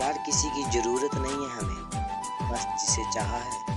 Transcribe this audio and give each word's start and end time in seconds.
यार 0.00 0.18
किसी 0.26 0.48
की 0.50 0.62
ज़रूरत 0.70 1.14
नहीं 1.14 1.46
है 1.46 1.50
हमें। 1.50 2.50
बस 2.52 2.66
जिसे 2.80 3.04
चाहा 3.12 3.36
है। 3.36 3.75